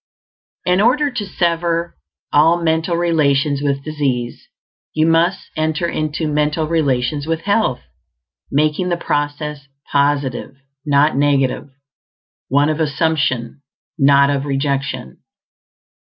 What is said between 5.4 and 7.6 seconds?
enter into mental relations with